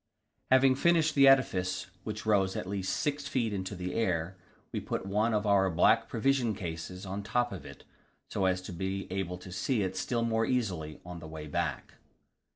Having 0.49 0.77
finished 0.77 1.13
the 1.13 1.27
edifice, 1.27 1.85
which 2.05 2.25
rose 2.25 2.55
at 2.55 2.65
least 2.65 2.95
6 3.01 3.27
feet 3.27 3.53
into 3.53 3.75
the 3.75 3.93
air, 3.93 4.35
we 4.71 4.79
put 4.79 5.05
one 5.05 5.31
of 5.31 5.45
our 5.45 5.69
black 5.69 6.09
provision 6.09 6.55
cases 6.55 7.05
on 7.05 7.21
the 7.21 7.29
top 7.29 7.51
of 7.51 7.67
it, 7.67 7.83
so 8.27 8.45
as 8.45 8.63
to 8.63 8.73
be 8.73 9.05
able 9.11 9.37
to 9.37 9.51
see 9.51 9.83
it 9.83 9.95
still 9.95 10.23
more 10.23 10.43
easily 10.43 10.99
on 11.05 11.19
the 11.19 11.27
way 11.27 11.45
back. 11.45 11.97